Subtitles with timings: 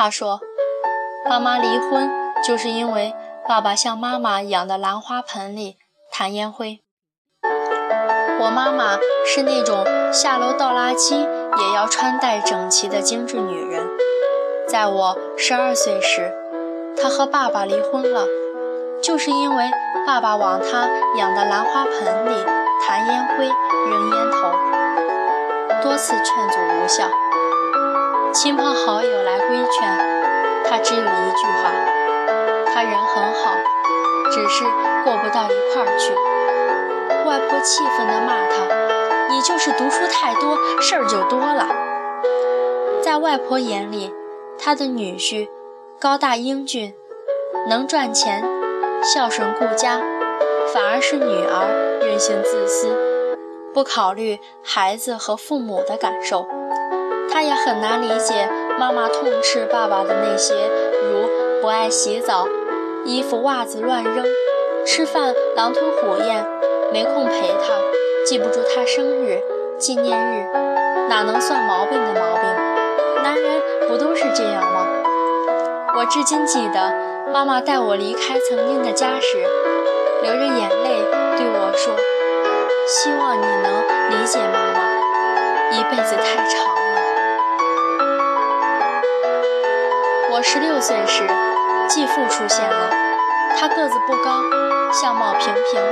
[0.00, 0.38] 他说，
[1.28, 2.08] 爸妈离婚
[2.46, 3.12] 就是因为
[3.48, 5.76] 爸爸向妈妈养的兰花盆里
[6.12, 6.78] 弹烟灰。
[8.38, 13.88] 我妈妈是那种下楼倒垃圾也要穿戴整齐的精致女人。
[14.68, 16.32] 在我十二岁时，
[16.96, 18.24] 她和爸爸离婚了，
[19.02, 19.68] 就是因为
[20.06, 22.44] 爸爸往她养的兰花盆里
[22.86, 27.08] 弹烟灰、扔烟头，多次劝阻无效。
[28.40, 29.98] 亲朋好友来规劝，
[30.64, 31.72] 他只有一句话：
[32.72, 33.50] 他人很好，
[34.30, 34.62] 只是
[35.02, 36.14] 过不到一块儿去。
[37.28, 41.66] 外婆气愤地骂他：“你就是读书太多，事儿就多了。”
[43.02, 44.14] 在外婆眼里，
[44.56, 45.48] 他的女婿
[45.98, 46.94] 高大英俊，
[47.68, 48.44] 能赚钱，
[49.02, 50.00] 孝顺顾家，
[50.72, 53.36] 反而是女儿任性自私，
[53.74, 56.46] 不考虑孩子和父母的感受。
[57.30, 62.46] 他也很难理解妈妈痛斥爸爸的那些，如不爱洗澡、
[63.04, 64.24] 衣服袜子乱扔、
[64.86, 66.44] 吃饭狼吞虎咽。
[66.90, 67.74] 没空陪他，
[68.24, 69.42] 记不住他生日、
[69.76, 70.46] 纪念日，
[71.10, 72.44] 哪能算毛病的毛病？
[73.22, 74.86] 男人不都是这样吗？
[75.94, 76.94] 我至今记得，
[77.30, 79.36] 妈妈带我离开曾经的家时，
[80.22, 80.70] 流着眼
[90.78, 91.24] 六岁时，
[91.88, 92.88] 继父出现了，
[93.58, 94.44] 他个子不高，
[94.92, 95.82] 相貌平平。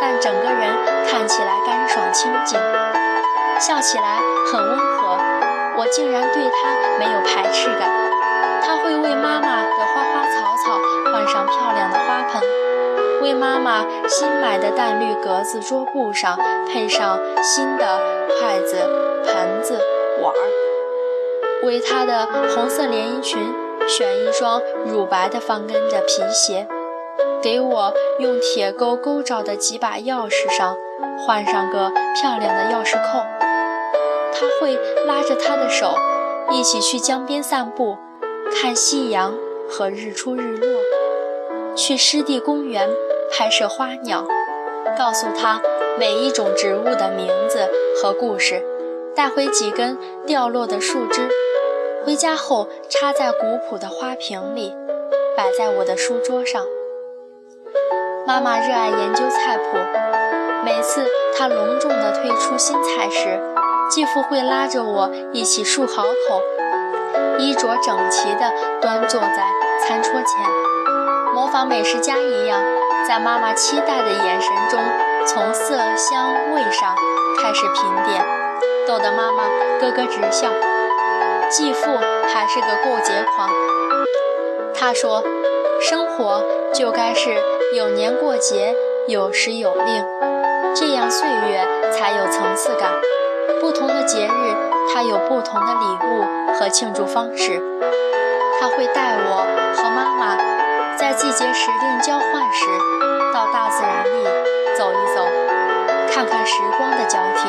[0.00, 0.68] 但整个人
[1.08, 2.58] 看起来干爽清静，
[3.60, 4.18] 笑起来
[4.50, 5.16] 很温和，
[5.78, 7.88] 我竟然对他没有排斥感。
[8.62, 10.80] 他会为妈妈的花花草草
[11.12, 12.42] 换上漂亮的花盆，
[13.22, 18.00] 为妈妈新买的淡绿格子桌布上配上新的
[18.40, 18.76] 筷子、
[19.24, 19.80] 盆子、
[20.20, 23.54] 碗儿，为她的红色连衣裙
[23.88, 26.66] 选一双乳白的方跟的皮鞋。
[27.42, 30.76] 给我用铁钩钩着的几把钥匙上
[31.18, 33.20] 换上个漂亮的钥匙扣。
[34.32, 34.74] 他会
[35.06, 35.94] 拉着他的手，
[36.50, 37.96] 一起去江边散步，
[38.52, 39.34] 看夕阳
[39.68, 40.80] 和日出日落；
[41.76, 42.90] 去湿地公园
[43.30, 44.26] 拍摄花鸟，
[44.98, 45.60] 告诉他
[45.98, 47.68] 每一种植物的名字
[48.02, 48.62] 和故事，
[49.14, 49.96] 带回几根
[50.26, 51.28] 掉落的树枝，
[52.06, 54.72] 回家后插在古朴的花瓶里，
[55.36, 56.64] 摆在我的书桌上。
[58.24, 59.64] 妈妈热爱研究菜谱，
[60.64, 61.04] 每次
[61.36, 63.40] 她隆重地推出新菜时，
[63.90, 66.40] 继父会拉着我一起漱好口，
[67.40, 69.44] 衣着整齐地端坐在
[69.84, 72.62] 餐桌前，模仿美食家一样，
[73.08, 74.80] 在妈妈期待的眼神中，
[75.26, 76.94] 从色香味上
[77.42, 78.24] 开始品点，
[78.86, 79.48] 逗得妈妈
[79.80, 80.52] 咯咯直笑。
[81.48, 83.48] 继父还是个过节狂，
[84.74, 85.22] 他说
[85.80, 86.42] ：“生活
[86.74, 87.36] 就该是。”
[87.74, 88.74] 有年过节，
[89.08, 90.04] 有时有令，
[90.74, 92.90] 这样岁月才有层次感。
[93.60, 94.56] 不同的节日，
[94.92, 97.60] 他有不同的礼物和庆祝方式。
[98.60, 100.36] 他会带我和妈妈
[100.96, 102.66] 在季节时令交换时，
[103.34, 104.24] 到大自然里
[104.76, 105.26] 走一走，
[106.12, 107.48] 看看时光的交替。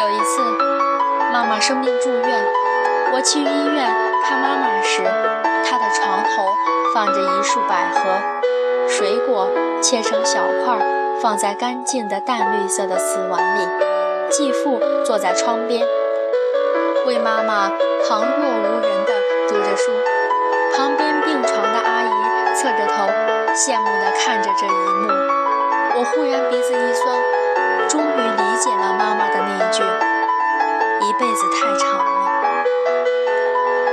[0.00, 0.42] 有一次，
[1.36, 2.46] 妈妈生病住院，
[3.12, 5.02] 我去医院看妈妈时，
[5.68, 6.48] 她的床头
[6.94, 8.88] 放着一束百合。
[8.88, 9.50] 水果
[9.82, 10.78] 切成小块，
[11.20, 13.68] 放在干净的淡绿色的瓷碗里。
[14.30, 15.86] 继父坐在窗边，
[17.04, 17.68] 为妈妈
[18.08, 19.12] 旁若无人地
[19.46, 19.92] 读着书。
[20.74, 23.12] 旁边病床的阿姨侧着头，
[23.52, 25.08] 羡慕地看着这一幕。
[25.98, 27.15] 我忽然鼻子一酸，
[31.26, 32.64] 辈子太长了。”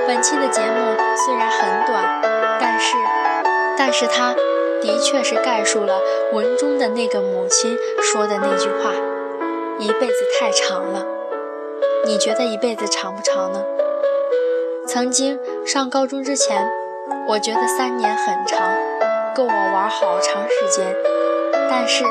[0.05, 0.95] 本期的节目
[1.25, 2.21] 虽然很短，
[2.59, 2.95] 但是，
[3.75, 4.35] 但是它。
[4.81, 6.01] 的确是概述了
[6.33, 8.91] 文中的那个母亲说的那句话
[9.79, 11.05] ：“一辈子太长了。”
[12.03, 13.63] 你觉得一辈子长不长呢？
[14.85, 16.69] 曾经上高中之前，
[17.29, 18.59] 我觉得三年很长，
[19.33, 20.93] 够我玩好长时间。
[21.69, 22.03] 但是，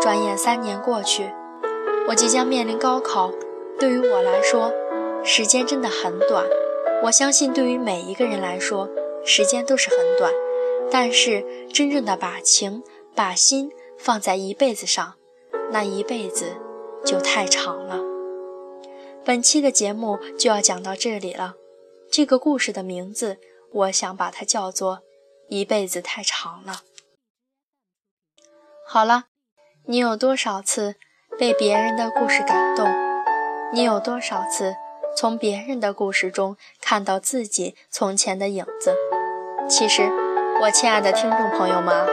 [0.00, 1.34] 转眼三年过去，
[2.08, 3.30] 我即将面临高考，
[3.78, 4.72] 对于我来说，
[5.22, 6.46] 时间真的很短。
[7.02, 8.88] 我相信，对于每一个人来说，
[9.24, 10.32] 时间都是很短。
[10.90, 12.82] 但是，真正的把情、
[13.14, 15.14] 把心放在一辈子上，
[15.70, 16.56] 那一辈子
[17.04, 18.00] 就太长了。
[19.24, 21.56] 本期的节目就要讲到这里了。
[22.10, 23.38] 这个故事的名字，
[23.72, 24.96] 我想把它叫做
[25.48, 26.72] 《一辈子太长了》。
[28.86, 29.24] 好了，
[29.86, 30.94] 你有多少次
[31.38, 33.05] 被别人的故事感动？
[33.72, 34.76] 你有多少次
[35.16, 38.94] 从别人的故事中看到自己从前的影子。
[39.68, 40.08] 其实，
[40.62, 42.06] 我亲爱的听众朋友们，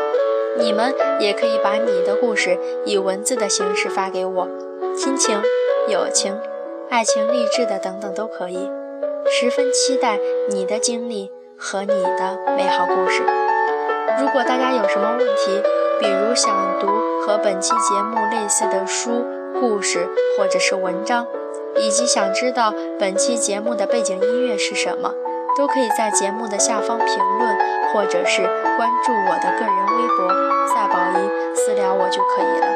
[0.57, 4.47] 你们也可以把你的故事以文字的形式发给我，
[4.97, 5.39] 亲情、
[5.87, 6.35] 友情、
[6.89, 8.71] 爱情、励志的等等都可以。
[9.29, 10.19] 十分期待
[10.49, 13.21] 你的经历和你的美好故事。
[14.19, 15.61] 如果大家有什么问题，
[15.99, 16.87] 比如想读
[17.21, 19.23] 和本期节目类似的书、
[19.59, 21.25] 故事或者是文章，
[21.77, 25.13] 以及想知道本期节目的背景音乐是什么，
[25.57, 27.07] 都可以在节目的下方评
[27.39, 27.57] 论，
[27.91, 28.41] 或者是
[28.77, 30.29] 关注我的个人微博
[30.73, 32.67] “赛宝仪”私聊我就可以了。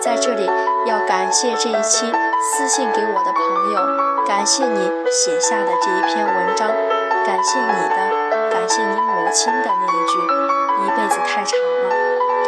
[0.00, 0.48] 在这里
[0.86, 2.10] 要感谢这一期
[2.40, 6.68] 私信给我的朋友，感谢你写下的这一篇文章，
[7.26, 10.18] 感谢你的，感谢你母亲的那一句。
[10.80, 11.94] 一辈子太长了，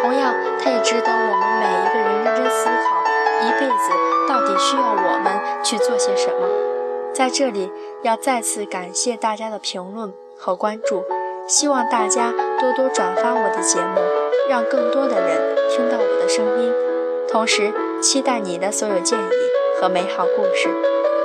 [0.00, 3.01] 同样，它也值得我们每一个人认真思考，
[3.46, 3.90] 一辈子
[4.28, 6.48] 到底需要我们去做些什么。
[7.12, 7.70] 在这里，
[8.02, 11.04] 要再次感谢大家的评论和关注，
[11.46, 14.00] 希望大家多多转发我的节目，
[14.48, 16.72] 让更多的人听到我的声音。
[17.28, 19.32] 同时，期待你的所有建议
[19.80, 20.68] 和美好故事，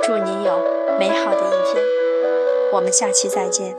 [0.02, 0.58] 祝你有
[0.98, 1.84] 美好的一天。
[2.72, 3.74] 我们下期再见。